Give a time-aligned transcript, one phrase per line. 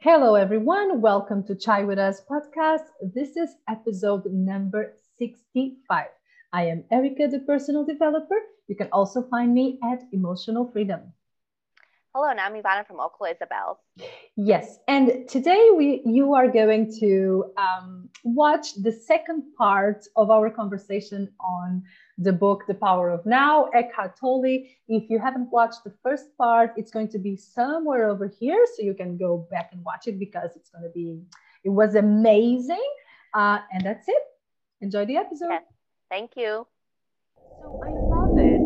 [0.00, 1.00] Hello, everyone.
[1.00, 2.84] Welcome to Chai with Us podcast.
[3.02, 6.06] This is episode number 65.
[6.52, 8.36] I am Erica, the personal developer.
[8.68, 11.12] You can also find me at Emotional Freedom.
[12.20, 13.78] Hello, and I'm Ivana from Okla Isabel.
[14.34, 20.50] Yes, and today we you are going to um, watch the second part of our
[20.50, 21.84] conversation on
[22.18, 24.66] the book The Power of Now, Eckhart Tolle.
[24.88, 28.82] If you haven't watched the first part, it's going to be somewhere over here, so
[28.82, 31.22] you can go back and watch it because it's going to be
[31.62, 32.90] it was amazing.
[33.32, 34.22] Uh, and that's it.
[34.80, 35.50] Enjoy the episode.
[35.50, 35.62] Yes.
[36.10, 36.66] Thank you.
[37.62, 38.60] So I love it.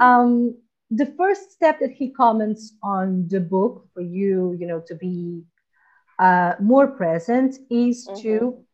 [0.00, 0.56] Um,
[0.90, 5.42] the first step that he comments on the book for you, you know, to be
[6.18, 8.22] uh, more present is mm-hmm.
[8.22, 8.64] to,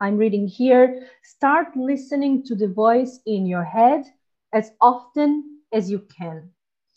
[0.00, 4.04] I'm reading here, start listening to the voice in your head
[4.52, 6.50] as often as you can.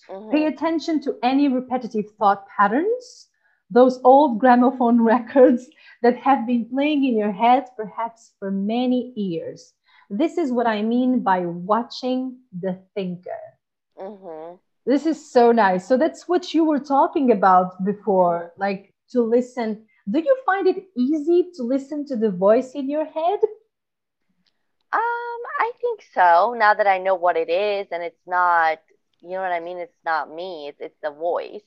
[0.09, 0.31] Mm-hmm.
[0.31, 3.27] Pay attention to any repetitive thought patterns,
[3.69, 5.67] those old gramophone records
[6.01, 9.73] that have been playing in your head perhaps for many years.
[10.09, 13.52] This is what I mean by watching the thinker.
[13.99, 14.55] Mm-hmm.
[14.85, 15.87] This is so nice.
[15.87, 19.85] So that's what you were talking about before, like to listen.
[20.09, 23.39] Do you find it easy to listen to the voice in your head?
[24.91, 26.55] Um, I think so.
[26.57, 28.79] Now that I know what it is, and it's not,
[29.21, 29.77] you know what I mean.
[29.77, 30.67] It's not me.
[30.67, 31.63] It's it's the voice,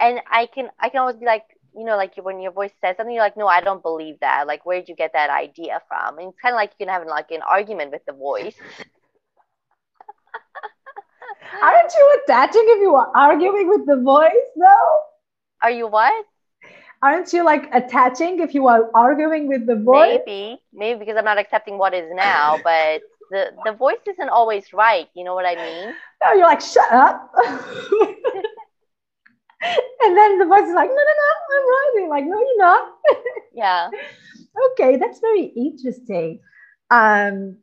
[0.00, 1.44] and I can I can always be like,
[1.76, 4.46] you know, like when your voice says something, you're like, no, I don't believe that.
[4.46, 6.18] Like, where did you get that idea from?
[6.18, 8.56] And it's kind of like you can have like an argument with the voice.
[11.62, 14.50] Aren't you attaching if you are arguing with the voice?
[14.56, 14.98] though?
[15.62, 16.24] Are you what?
[17.02, 20.20] Aren't you like attaching if you are arguing with the voice?
[20.26, 24.72] Maybe, maybe because I'm not accepting what is now, but the the voice isn't always
[24.72, 25.08] right.
[25.14, 25.94] You know what I mean?
[26.22, 27.32] No, you're like shut up.
[29.62, 31.90] and then the voice is like, no, no, no, I'm right.
[31.94, 32.92] And you're like, no, you're not.
[33.54, 33.90] yeah.
[34.72, 36.40] Okay, that's very interesting.
[36.90, 37.56] Um,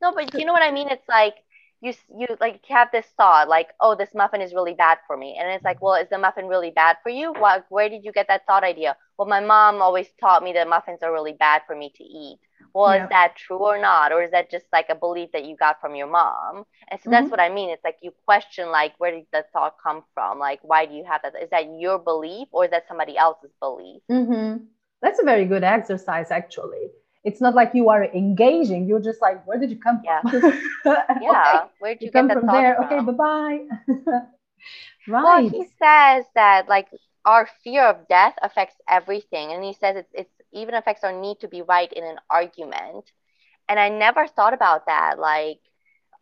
[0.00, 0.88] no, but you know what I mean?
[0.88, 1.34] It's like
[1.82, 5.36] you you like have this thought like oh this muffin is really bad for me.
[5.38, 7.32] And it's like well is the muffin really bad for you?
[7.32, 8.96] What where did you get that thought idea?
[9.18, 12.38] Well my mom always taught me that muffins are really bad for me to eat.
[12.72, 13.02] Well yeah.
[13.02, 14.12] is that true or not?
[14.12, 16.64] Or is that just like a belief that you got from your mom?
[16.88, 17.10] And so mm-hmm.
[17.10, 17.70] that's what i mean.
[17.70, 20.38] It's like you question like where did the thought come from?
[20.38, 21.34] Like why do you have that?
[21.42, 24.02] Is that your belief or is that somebody else's belief?
[24.10, 24.64] Mm-hmm.
[25.02, 26.90] that's a very good exercise actually
[27.24, 28.86] it's not like you are engaging.
[28.86, 30.20] You're just like, where did you come yeah.
[30.22, 30.42] from?
[30.84, 31.60] yeah.
[31.62, 31.70] okay.
[31.78, 32.76] Where did you, you come from there?
[32.76, 32.84] From?
[32.84, 33.58] Okay, bye bye.
[33.88, 34.22] right.
[35.08, 36.88] Well, he says that like
[37.24, 41.40] our fear of death affects everything, and he says it's it's even affects our need
[41.40, 43.10] to be right in an argument.
[43.68, 45.18] And I never thought about that.
[45.18, 45.60] Like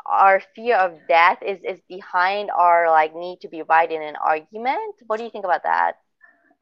[0.07, 4.17] our fear of death is is behind our like need to be right in an
[4.17, 4.97] argument.
[5.07, 5.97] What do you think about that?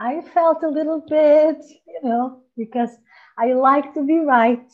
[0.01, 2.91] I felt a little bit, you know, because
[3.39, 4.69] I like to be right.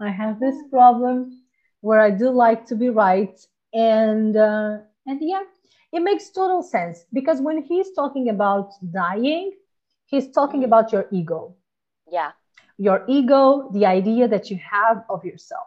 [0.00, 1.42] I have this problem
[1.80, 3.38] where I do like to be right,
[3.72, 5.42] and uh, and yeah,
[5.92, 9.52] it makes total sense because when he's talking about dying,
[10.06, 10.72] he's talking mm-hmm.
[10.72, 11.56] about your ego.
[12.10, 12.32] Yeah,
[12.78, 15.66] your ego, the idea that you have of yourself,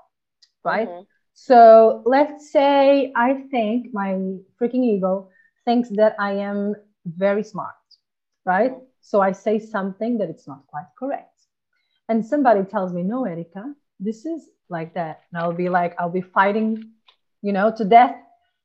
[0.63, 0.87] right?
[0.87, 1.03] Mm-hmm.
[1.33, 4.13] So let's say I think my
[4.59, 5.29] freaking ego
[5.65, 6.75] thinks that I am
[7.05, 7.75] very smart,
[8.45, 8.71] right?
[8.71, 8.85] Mm-hmm.
[9.01, 11.36] So I say something that it's not quite correct
[12.09, 15.21] and somebody tells me no erica this is like that.
[15.31, 16.91] And i'll be like i'll be fighting
[17.41, 18.15] you know to death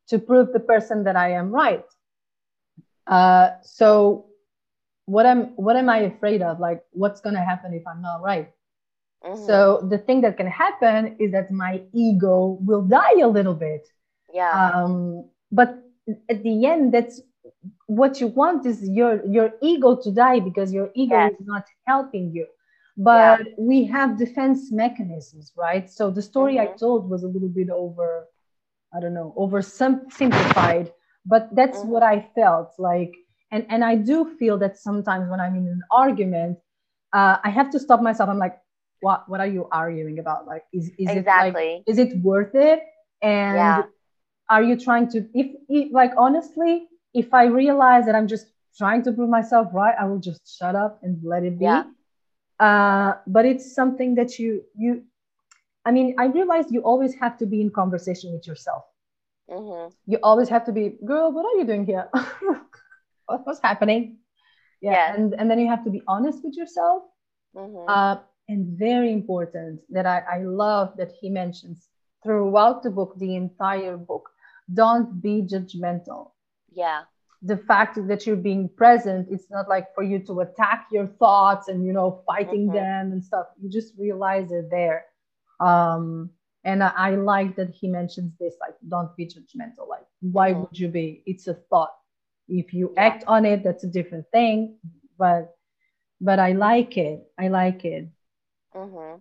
[0.08, 1.84] to prove the person that i am right.
[3.06, 4.26] Uh, so
[5.06, 6.60] what am what am i afraid of?
[6.60, 8.50] Like what's going to happen if i'm not right?
[9.24, 9.46] Mm-hmm.
[9.46, 13.86] so the thing that can happen is that my ego will die a little bit.
[14.34, 14.50] Yeah.
[14.50, 15.78] Um, but
[16.28, 17.20] at the end that's
[17.86, 21.32] what you want is your your ego to die because your ego yes.
[21.38, 22.46] is not helping you
[22.96, 23.52] but yeah.
[23.58, 26.72] we have defense mechanisms right so the story mm-hmm.
[26.72, 28.26] i told was a little bit over
[28.94, 30.92] i don't know over some simplified
[31.24, 31.88] but that's mm-hmm.
[31.88, 33.14] what i felt like
[33.50, 36.58] and and i do feel that sometimes when i'm in an argument
[37.14, 38.58] uh, i have to stop myself i'm like
[39.00, 41.48] what what are you arguing about like is, is exactly.
[41.48, 42.80] it like is it worth it
[43.22, 43.82] and yeah.
[44.50, 48.46] are you trying to if, if like honestly if i realize that i'm just
[48.76, 51.84] trying to prove myself right i will just shut up and let it be yeah
[52.62, 55.02] uh, but it's something that you you
[55.84, 58.84] i mean i realized you always have to be in conversation with yourself.
[59.50, 59.92] Mm-hmm.
[60.06, 62.08] you always have to be girl what are you doing here?
[63.44, 64.18] What's happening?
[64.80, 67.02] Yeah, yeah, And, and then you have to be honest with yourself.
[67.56, 67.88] Mm-hmm.
[67.88, 68.16] uh,
[68.48, 71.88] and very important that I, I love that he mentions
[72.22, 74.30] throughout the book the entire book
[74.72, 76.30] don't be judgmental.
[76.72, 77.02] Yeah
[77.42, 81.68] the fact that you're being present it's not like for you to attack your thoughts
[81.68, 82.76] and you know fighting mm-hmm.
[82.76, 85.04] them and stuff you just realize they're there
[85.60, 86.30] um
[86.64, 90.60] and I, I, like that he mentions this like don't be judgmental like why mm-hmm.
[90.60, 91.94] would you be it's a thought
[92.48, 93.02] if you yeah.
[93.02, 94.76] act on it that's a different thing
[95.18, 95.56] but
[96.20, 98.08] but i like it i like it
[98.74, 99.18] mm-hmm.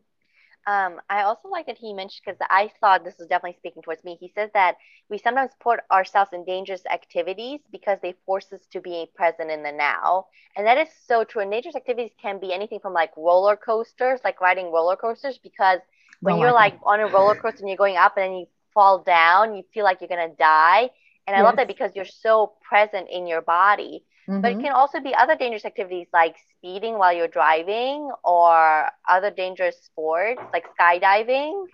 [0.68, 4.04] Um, I also like that he mentioned because I thought this was definitely speaking towards
[4.04, 4.18] me.
[4.20, 4.78] He says that
[5.10, 9.64] we sometimes put ourselves in dangerous activities because they force us to be present in
[9.64, 11.42] the now, and that is so true.
[11.42, 15.80] And dangerous activities can be anything from like roller coasters, like riding roller coasters, because
[16.22, 19.00] when you're like on a roller coaster and you're going up and then you fall
[19.00, 20.90] down, you feel like you're gonna die.
[21.28, 21.44] And I yes.
[21.44, 24.04] love that because you're so present in your body.
[24.30, 24.42] Mm-hmm.
[24.42, 24.66] But it mm-hmm.
[24.66, 30.42] can also be other dangerous activities like speeding while you're driving or other dangerous sports
[30.54, 31.66] like skydiving.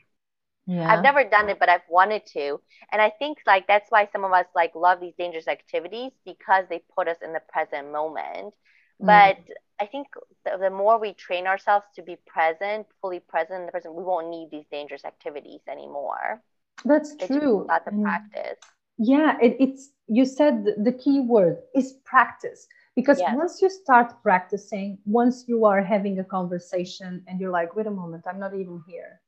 [0.65, 0.91] Yeah.
[0.91, 2.59] I've never done it, but I've wanted to.
[2.91, 6.65] And I think like that's why some of us like love these dangerous activities because
[6.69, 8.53] they put us in the present moment.
[9.01, 9.05] Mm.
[9.05, 9.37] But
[9.79, 10.07] I think
[10.43, 14.03] the, the, more we train ourselves to be present, fully present in the present, we
[14.03, 16.41] won't need these dangerous activities anymore.
[16.83, 17.65] That's it's true.
[17.69, 18.59] That's the practice
[18.97, 23.35] yeah it, it's you said the, key word is practice because yes.
[23.35, 27.91] once you start practicing once you are having a conversation and you're like wait a
[27.91, 29.21] moment i'm not even here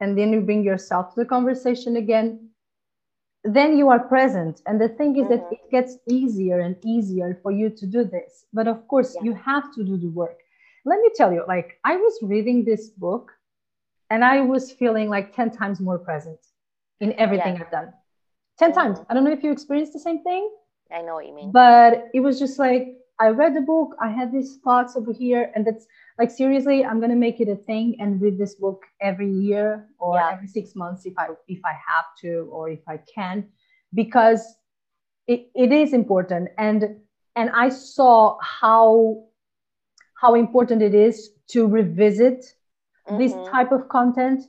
[0.00, 2.48] and then you bring yourself to the conversation again
[3.44, 5.34] then you are present and the thing is mm-hmm.
[5.34, 9.22] that it gets easier and easier for you to do this but of course yeah.
[9.22, 10.40] you have to do the work
[10.84, 13.30] let me tell you like i was reading this book
[14.10, 16.38] and i was feeling like 10 times more present
[17.00, 17.62] in everything yeah.
[17.62, 17.92] i've done
[18.58, 18.98] 10 times.
[19.08, 20.50] I don't know if you experienced the same thing.
[20.92, 21.50] I know what you mean.
[21.50, 25.50] But it was just like I read the book, I had these thoughts over here,
[25.54, 25.86] and that's
[26.18, 30.16] like seriously, I'm gonna make it a thing and read this book every year or
[30.16, 30.32] yeah.
[30.32, 33.48] every six months if I if I have to or if I can,
[33.94, 34.56] because
[35.26, 36.48] it, it is important.
[36.58, 36.96] And
[37.36, 39.24] and I saw how
[40.20, 42.44] how important it is to revisit
[43.08, 43.18] mm-hmm.
[43.18, 44.42] this type of content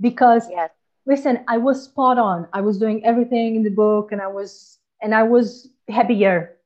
[0.00, 0.70] because yes
[1.10, 2.46] listen, I was spot on.
[2.52, 6.56] I was doing everything in the book and I was and I was happier.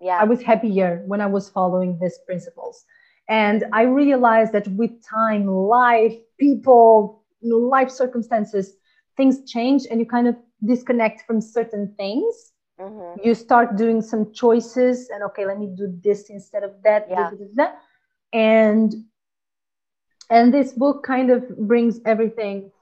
[0.00, 0.18] Yeah.
[0.20, 2.84] I was happier when I was following these principles.
[3.28, 8.74] And I realized that with time, life, people, life circumstances,
[9.16, 12.52] things change and you kind of disconnect from certain things.
[12.80, 13.24] Mm-hmm.
[13.26, 17.06] You start doing some choices and okay, let me do this instead of that.
[17.08, 17.30] Yeah.
[18.32, 18.88] And
[20.30, 21.40] and this book kind of
[21.70, 22.72] brings everything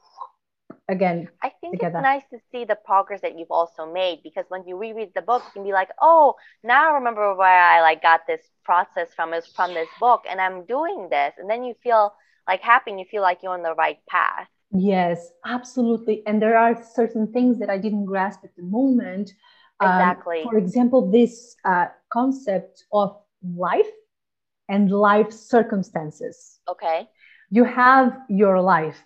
[0.91, 1.99] again i think together.
[1.99, 5.23] it's nice to see the progress that you've also made because when you reread the
[5.23, 9.09] book you can be like oh now i remember where i like got this process
[9.15, 11.33] from is from this book and i'm doing this.
[11.39, 12.13] And then you feel
[12.47, 14.49] like happy and you feel like you're on the right path.
[14.73, 16.23] Yes absolutely.
[16.27, 19.33] And there are certain things that i didn't grasp at the moment.
[19.81, 20.43] Um, exactly.
[20.43, 23.17] um, for example this uh, concept of
[23.67, 23.93] life
[24.69, 26.61] and life circumstances.
[26.69, 27.09] Okay.
[27.51, 29.03] You have your life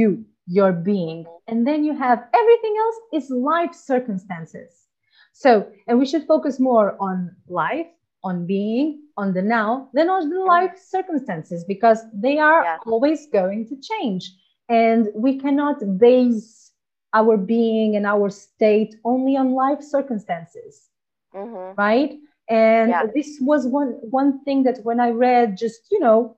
[0.00, 1.26] you your being.
[1.48, 4.86] And then you have everything else is life circumstances.
[5.32, 7.86] So, and we should focus more on life,
[8.24, 12.78] on being, on the now, than on the life circumstances because they are yeah.
[12.86, 14.32] always going to change.
[14.68, 16.72] And we cannot base
[17.12, 20.88] our being and our state only on life circumstances.
[21.34, 21.78] Mm-hmm.
[21.80, 22.18] Right.
[22.48, 23.06] And yeah.
[23.14, 26.36] this was one one thing that when I read, just you know,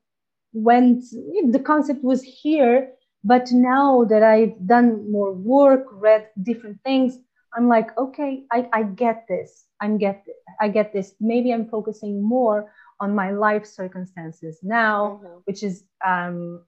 [0.53, 1.03] when
[1.51, 2.93] the concept was here,
[3.25, 7.19] but now that I've done more work, read different things,
[7.55, 9.65] I'm like, okay, I, I get this.
[9.81, 10.25] I'm get
[10.61, 11.15] I get this.
[11.21, 15.39] Maybe I'm focusing more on my life circumstances now, mm-hmm.
[15.45, 16.65] which is um,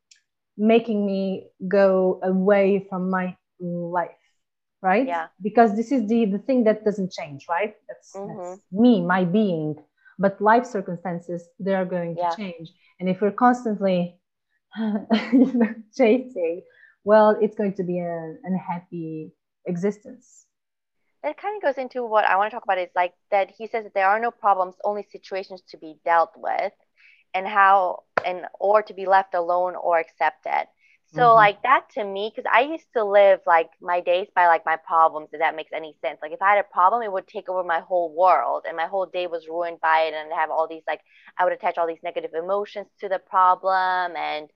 [0.57, 4.11] making me go away from my life
[4.83, 8.38] right yeah because this is the the thing that doesn't change right that's, mm-hmm.
[8.38, 9.76] that's me my being
[10.19, 14.20] but life circumstances they are going to change and if we're constantly
[14.79, 16.62] you know, chasing,
[17.05, 19.33] well, it's going to be an unhappy
[19.67, 20.47] existence.
[21.23, 23.67] That kind of goes into what I want to talk about is like that he
[23.67, 26.73] says that there are no problems, only situations to be dealt with,
[27.35, 30.67] and how and or to be left alone or accepted.
[31.12, 31.35] So mm-hmm.
[31.35, 34.77] like that to me, because I used to live like my days by like my
[34.77, 36.21] problems, if that makes any sense.
[36.23, 38.87] Like if I had a problem, it would take over my whole world and my
[38.87, 40.15] whole day was ruined by it.
[40.15, 41.00] And I have all these like
[41.37, 44.49] I would attach all these negative emotions to the problem and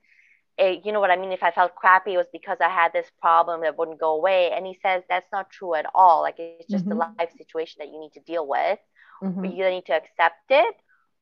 [0.57, 1.31] you know what I mean?
[1.31, 4.51] If I felt crappy, it was because I had this problem that wouldn't go away.
[4.51, 6.21] And he says that's not true at all.
[6.21, 7.01] Like it's just mm-hmm.
[7.01, 8.79] a life situation that you need to deal with.
[9.23, 9.41] Mm-hmm.
[9.41, 10.75] But you need to accept it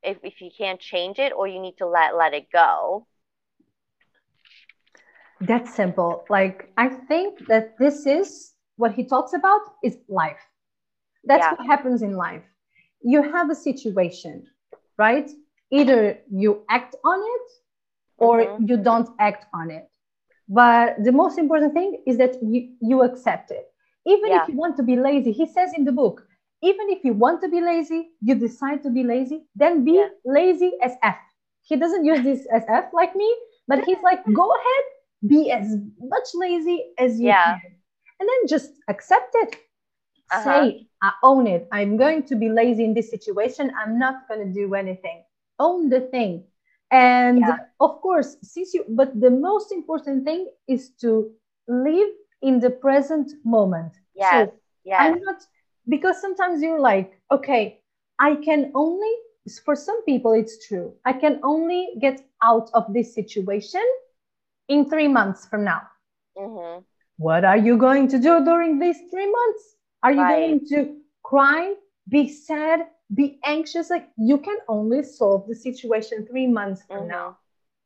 [0.03, 3.07] if, if you can't change it, or you need to let let it go.
[5.41, 6.25] That's simple.
[6.29, 10.39] Like I think that this is what he talks about is life.
[11.23, 11.53] That's yeah.
[11.53, 12.43] what happens in life.
[13.03, 14.47] you have a situation,
[14.97, 15.29] right?
[15.71, 17.51] Either you act on it
[18.17, 18.58] or Mhm.
[18.58, 19.89] you don't act on it.
[20.48, 23.65] But the most important thing is that you, you accept it.
[24.05, 24.34] Even Yeah.
[24.34, 26.25] if you want to be lazy, he says in the book,
[26.62, 30.10] even if you want to be lazy, you decide to be lazy, then be Yeah.
[30.25, 31.17] lazy as F.
[31.63, 33.36] He doesn't use this as F like me,
[33.67, 34.84] but he's like, go ahead,
[35.29, 37.43] be as much lazy as you Yeah.
[37.43, 37.62] can.
[38.20, 39.55] And then just accept it.
[40.32, 40.65] Uh-huh.
[40.65, 41.67] Say, I own it.
[41.72, 43.72] I'm going to be lazy in this situation.
[43.77, 45.24] I'm not going to do anything.
[45.60, 46.43] Own the thing.
[46.93, 47.57] And Yeah.
[47.81, 51.31] of course, since you, but the most important thing is to
[51.67, 52.09] live
[52.41, 53.93] in the present moment.
[54.15, 54.50] Yes.
[54.50, 54.53] So
[54.85, 55.01] yes.
[55.01, 55.41] I'm not,
[55.89, 57.81] because sometimes you're like, okay,
[58.19, 59.12] I can only,
[59.65, 60.93] for some people, it's true.
[61.05, 63.83] I can only get out of this situation
[64.69, 65.81] in three months from now.
[66.38, 66.79] hmm
[67.17, 69.75] What are you going to do during these three months?
[70.03, 70.35] Are you Right.
[70.35, 71.75] going to cry,
[72.09, 73.89] be sad, be anxious?
[73.89, 77.08] Like you can only solve the situation three months from Mhm.
[77.08, 77.38] now.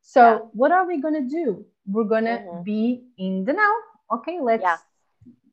[0.02, 0.40] So Yeah.
[0.54, 1.66] what are we gonna do?
[1.86, 2.64] We're gonna Mhm.
[2.64, 3.74] be in the now.
[4.18, 4.64] Okay, let's.
[4.64, 4.78] Yeah.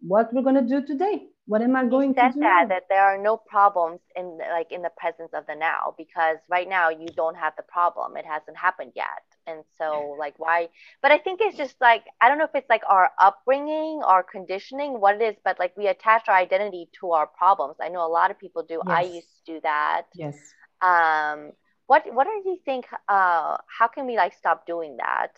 [0.01, 1.29] What we're gonna do today?
[1.47, 2.41] What am I going to said do?
[2.41, 2.69] that now?
[2.69, 6.69] that there are no problems in like in the presence of the now because right
[6.69, 8.17] now you don't have the problem.
[8.17, 9.25] It hasn't happened yet.
[9.47, 10.69] And so like why
[11.03, 14.23] but I think it's just like I don't know if it's like our upbringing or
[14.23, 17.77] conditioning, what it is, but like we attach our identity to our problems.
[17.81, 18.83] I know a lot of people do.
[18.89, 19.15] I Yes.
[19.19, 20.07] used to do that.
[20.15, 20.37] Yes.
[20.83, 21.53] Um
[21.87, 25.33] what what do you think uh how can we like stop doing that?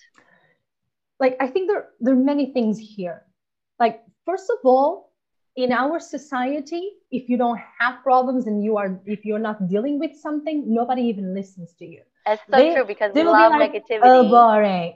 [1.18, 3.22] like i think there there are many things here
[3.80, 5.12] like first of all
[5.56, 9.98] in our society if you don't have problems and you are if you're not dealing
[9.98, 13.40] with something nobody even listens to you that's so They- true because we they'll be
[13.40, 14.00] love like, negativity.
[14.02, 14.94] oh boring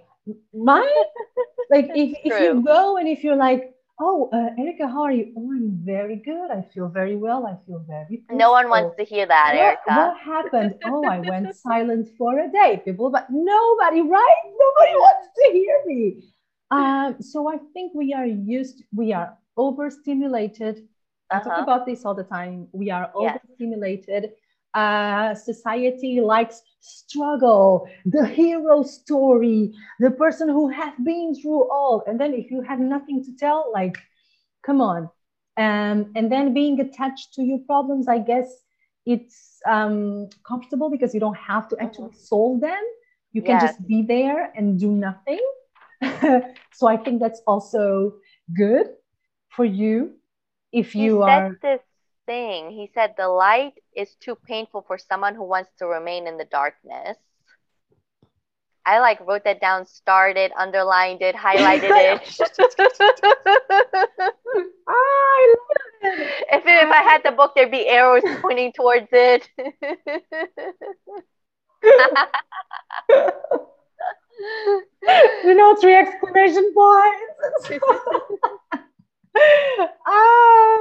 [0.52, 0.84] my
[1.70, 5.32] like if, if you go and if you're like oh uh, erica how are you
[5.36, 9.04] oh i'm very good i feel very well i feel very no one wants to
[9.04, 9.94] hear that, what, Erica.
[9.98, 10.74] what happened?
[10.84, 12.82] Oh, I went silent for a day.
[12.84, 14.40] People, but nobody, right?
[14.44, 16.00] Nobody wants to hear me.
[16.70, 20.86] Um, so I think we are used, we are overstimulated.
[21.30, 21.62] I talk Uh-huh.
[21.62, 22.68] about this all the time.
[22.72, 23.38] We are Yes.
[24.74, 32.02] Uh, society likes struggle, the hero story, the person who has been through all.
[32.06, 33.96] And then if you have nothing to tell, like,
[34.64, 35.08] come on.
[35.56, 38.48] Um, and then being attached to your problems, I guess
[39.06, 42.82] it's um, comfortable because you don't have to actually solve them.
[43.32, 43.60] You can Yes.
[43.60, 45.40] just be there and do nothing.
[46.72, 48.14] so I think that's also
[48.56, 48.86] good
[49.50, 50.12] for you
[50.72, 51.82] if he you said are this
[52.26, 52.70] thing.
[52.70, 56.44] He said the light is too painful for someone who wants to remain in the
[56.44, 57.16] darkness.
[58.86, 62.20] I like wrote that down, starred it, underlined it, highlighted it.
[64.88, 66.44] I love it.
[66.50, 69.48] if if I had the book, there'd be arrows pointing towards it.
[75.44, 77.70] you know, three exclamation points.
[80.06, 80.78] ah,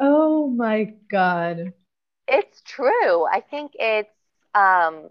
[0.00, 1.72] oh my god.
[2.28, 3.26] It's true.
[3.26, 4.10] I think it's
[4.54, 5.08] um,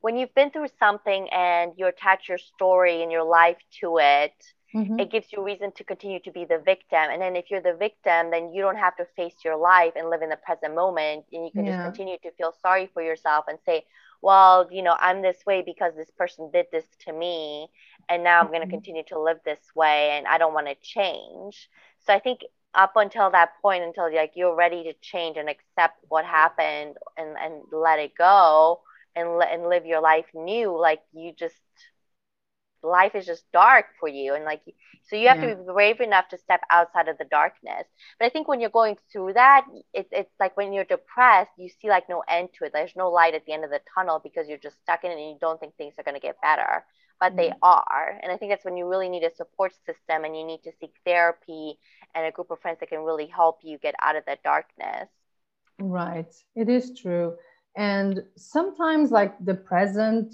[0.00, 4.32] when you've been through something and you attach your story and your life to it,
[4.74, 4.98] Mhm.
[4.98, 6.98] it gives you reason to continue to be the victim.
[7.10, 10.10] And then if you're the victim, then you don't have to face your life and
[10.10, 11.26] live in the present moment.
[11.32, 13.84] And you can just continue to feel sorry for yourself and say,
[14.22, 17.68] well, you know, I'm this way because this person did this to me.
[18.08, 18.68] And now I'm going to Mhm.
[18.68, 21.68] continue to live this way and I don't want to change.
[22.00, 22.40] So I think
[22.74, 27.36] up until that point, until like you're ready to change and accept what happened and,
[27.40, 28.80] and let it go
[29.16, 31.60] and, li- and live your life new, like you just,
[32.82, 34.34] life is just dark for you.
[34.34, 34.60] And like
[35.04, 35.42] so you have Yeah.
[35.42, 37.84] to be brave enough to step outside of the darkness.
[38.18, 41.68] But i think when you're going through that it's it's like when you're depressed you
[41.68, 42.72] see like no end to it.
[42.72, 45.14] There's no light at the end of the tunnel because you're just stuck in it
[45.14, 46.84] and you don't think things are going to get better
[47.24, 50.36] but they are and i think that's when you really need a support system and
[50.36, 51.78] you need to seek therapy
[52.14, 55.08] and a group of friends that can really help you get out of that darkness
[55.78, 56.32] Right.
[56.54, 57.34] It is true.
[57.76, 60.32] And sometimes, like the present,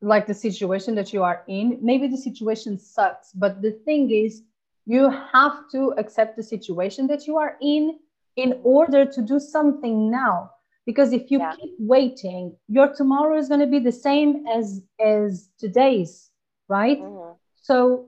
[0.00, 4.42] like the situation that you are in, maybe the situation sucks, but the thing is,
[4.84, 7.98] you have to accept the situation that you are in
[8.36, 10.50] in order to do something now.
[10.86, 11.54] Because if you Yeah.
[11.58, 16.30] keep waiting, your tomorrow is going to be the same as as today's,
[16.68, 17.04] right?
[17.04, 18.06] hmm So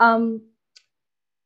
[0.00, 0.42] um,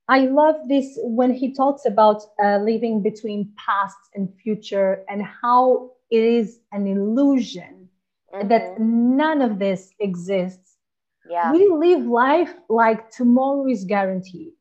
[0.08, 5.90] I love this when he talks about uh, living between past and future and how
[6.10, 7.88] it is an illusion
[8.40, 10.78] that none of this exists.
[11.24, 14.52] yeah We live life like tomorrow is guaranteed.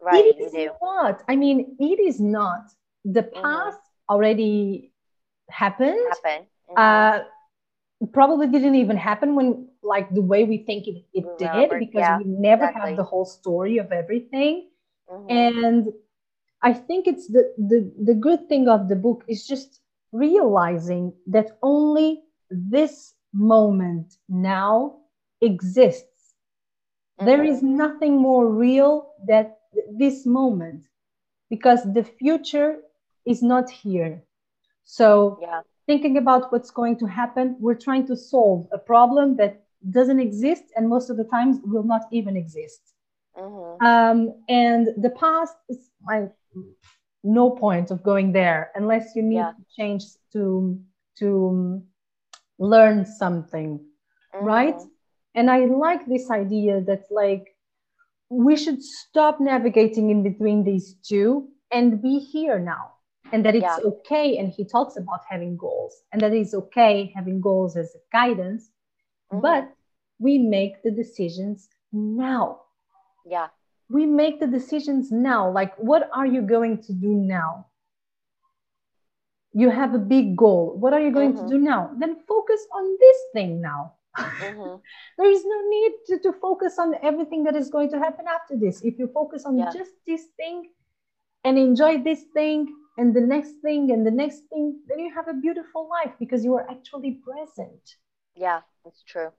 [0.00, 0.50] right it do
[0.82, 1.22] not.
[1.28, 2.70] I mean, it is not.
[3.04, 3.44] The Mhm.
[3.44, 3.80] past
[4.10, 4.92] already
[5.50, 6.12] happened.
[6.24, 6.46] Happen.
[6.70, 6.76] Mhm.
[6.76, 7.20] Uh,
[8.12, 11.92] probably didn't even happen when like the way we think it, it did Remember, because
[11.94, 12.80] yeah, we never exactly.
[12.80, 14.68] have the whole story of everything.
[15.08, 15.28] Mhm.
[15.28, 15.86] And
[16.62, 19.80] I think it's the, the the good thing of the book is just
[20.12, 24.96] realizing that only this moment now
[25.40, 26.34] exists.
[27.20, 27.46] There Mhm.
[27.46, 29.52] is nothing more real than
[29.98, 30.84] this moment
[31.50, 32.82] because the future
[33.26, 34.22] is not here.
[34.86, 35.60] So yeah.
[35.86, 40.64] thinking about what's going to happen, we're trying to solve a problem that doesn't exist
[40.74, 42.80] and most of the times will not even exist.
[43.36, 43.82] Mhm.
[43.82, 45.90] Um, and the past is
[47.22, 49.52] no point of going there unless you need Yeah.
[49.52, 50.80] to change to
[51.18, 51.82] to
[52.58, 53.80] learn something,
[54.40, 54.76] right?
[54.76, 54.90] Mhm.
[55.34, 57.56] And I like this idea that like
[58.30, 62.95] we should stop navigating in between these two and be here now.
[63.32, 63.78] And that it's Yeah.
[63.84, 64.38] okay.
[64.38, 68.70] And he talks about having goals and that it's okay having goals as guidance,
[69.32, 69.42] Mhm.
[69.42, 69.72] but
[70.18, 72.62] we make the decisions now.
[73.24, 73.48] Yeah.
[73.88, 75.50] We make the decisions now.
[75.50, 77.66] Like, what are you going to do now?
[79.52, 80.76] You have a big goal.
[80.76, 81.40] What are you going Mhm.
[81.42, 81.90] to do now?
[81.98, 83.92] Then focus on this thing now.
[84.40, 84.80] Mhm.
[85.18, 88.56] there is no need to, to focus on everything that is going to happen after
[88.56, 88.82] this.
[88.82, 89.70] If you focus on Yeah.
[89.70, 90.70] just this thing
[91.44, 95.28] and enjoy this thing and the next thing and the next thing, then you have
[95.28, 97.96] a beautiful life because you are actually present.
[98.34, 98.60] Yeah.
[98.84, 99.30] that's true.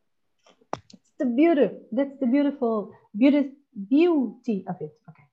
[0.93, 1.69] It's the beauty.
[1.91, 3.51] That's the beautiful beauty
[3.89, 4.93] beauty of it.
[5.09, 5.27] Okay.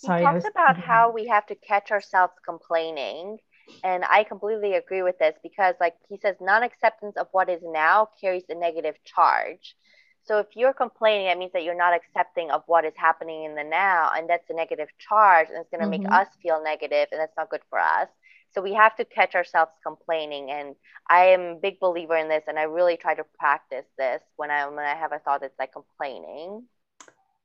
[0.00, 3.38] He Sorry, I talks was about thinking how we have to catch ourselves complaining.
[3.84, 7.62] And I completely agree with this because, like he says, non acceptance of what is
[7.62, 9.76] now carries a negative charge.
[10.24, 13.54] So if you're complaining, that means that you're not accepting of what is happening in
[13.54, 16.12] the now, and that's a negative charge, and it's going to make Mhm.
[16.12, 18.08] us feel negative, and that's not good for us.
[18.54, 20.76] So we have to catch ourselves complaining, and
[21.08, 24.50] I am a big believer in this, and I really try to practice this when
[24.50, 26.68] I when I have a thought that's like complaining.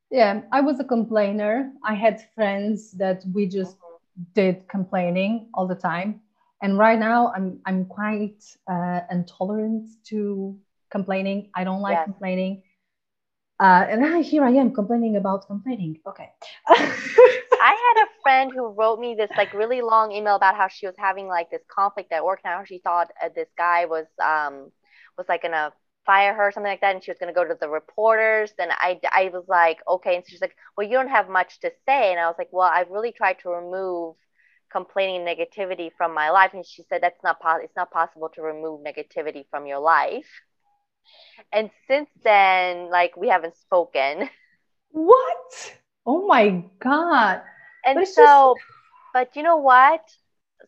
[0.10, 1.74] Yeah, I was a complainer.
[1.84, 3.78] I had friends that we just
[4.34, 6.22] did complaining all the time.
[6.62, 10.58] And right now, I'm I'm quite uh, intolerant to
[10.90, 11.50] complaining.
[11.56, 12.04] I don't like Yes.
[12.04, 12.64] complaining.
[13.60, 16.00] Uh, and now here I am complaining about complaining.
[16.06, 16.30] Okay.
[16.68, 20.86] I had a friend who wrote me this like really long email about how she
[20.86, 24.06] was having like this conflict at work and how she thought uh, this guy was
[24.24, 24.72] um
[25.18, 25.74] was like gonna
[26.06, 28.52] fire her or something like that and she was gonna go to the reporters.
[28.60, 30.16] And I I was like okay.
[30.16, 32.12] And she's like well you don't have much to say.
[32.12, 34.16] And I was like well I've really tried to remove
[34.72, 36.52] complaining negativity from my life.
[36.54, 40.30] And she said that's not po- it's not possible to remove negativity from your life
[41.52, 44.30] and since then like we haven't spoken
[44.92, 45.78] what?
[46.06, 47.42] Oh my god!
[47.86, 48.64] And But so,
[49.14, 50.02] but you know what?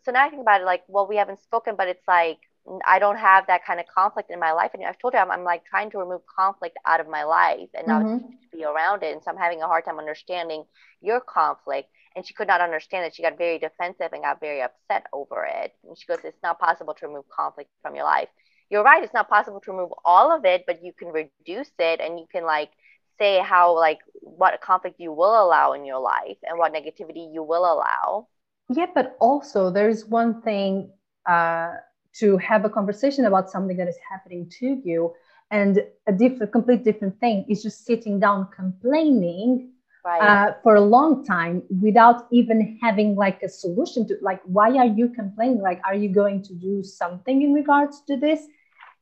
[0.04, 2.40] So now I think about it, like, well, we haven't spoken, but it's like
[2.86, 4.72] I don't have that kind of conflict in my life.
[4.74, 7.70] And I've told you, I'm, I'm like trying to remove conflict out of my life
[7.74, 8.50] and not Mhm.
[8.52, 9.14] to be around it.
[9.14, 10.66] And so I'm having a hard time understanding
[11.02, 11.90] your conflict.
[12.16, 13.16] And she could not understand it.
[13.16, 15.74] She got very defensive and got very upset over it.
[15.84, 18.30] And she goes, It's not possible to remove conflict from your life.
[18.70, 19.04] You're right.
[19.04, 22.26] It's not possible to remove all of it, but you can reduce it and you
[22.32, 22.72] can like
[23.20, 27.44] say how like what conflict you will allow in your life and what negativity you
[27.44, 28.28] will allow.
[28.70, 30.92] Yeah, but also there is one thing
[31.28, 31.74] uh,
[32.16, 35.14] to have a conversation about something that is happening to you,
[35.52, 39.72] and a different, complete different thing is just sitting down complaining
[40.04, 40.22] Right.
[40.22, 44.86] uh, for a long time without even having like a solution to like why are
[44.86, 45.62] you complaining?
[45.62, 48.48] Like, are you going to do something in regards to this?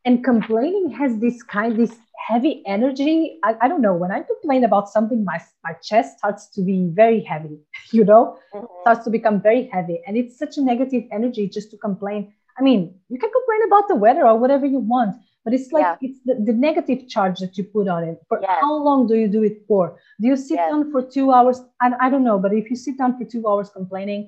[0.08, 1.94] And complaining has this kind, this
[2.28, 3.40] heavy energy.
[3.44, 3.94] I, I don't know.
[3.94, 7.58] When I complain about something, my my chest starts to be very heavy.
[7.98, 8.24] You know
[8.56, 8.68] Mhm.
[8.84, 12.22] starts to become very heavy and it's such a negative energy just to complain
[12.60, 12.82] i mean
[13.14, 15.16] you can complain about the weather or whatever you want
[15.46, 16.06] but it's like Yeah.
[16.08, 18.60] it's the, the negative charge that you put on it for Yes.
[18.66, 19.84] how long do you do it for
[20.22, 20.70] do you sit Yes.
[20.72, 23.44] down for two hours I, I don't know but if you sit down for two
[23.50, 24.22] hours complaining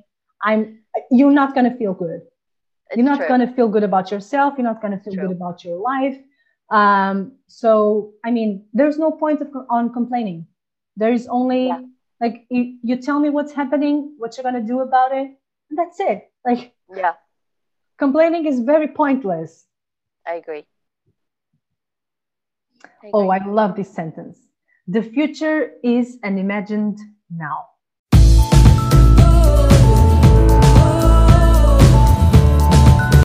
[0.50, 0.62] i'm
[1.20, 2.22] you're not going to feel good
[2.96, 4.54] you're not going to feel good about yourself.
[4.58, 5.28] You're not going to feel True.
[5.28, 6.18] good about your life.
[6.72, 10.48] Um so i mean there's no point of on complaining.
[10.98, 11.80] There is only Yeah.
[12.22, 15.28] like you, you tell me what's happening what you're going to do about it
[15.70, 16.32] and that's it.
[16.46, 17.14] Like Yeah,
[17.98, 19.68] complaining is very pointless.
[20.26, 20.66] I agree.
[23.04, 24.48] I oh i love this sentence.
[24.88, 27.00] The future is an imagined
[27.30, 27.68] now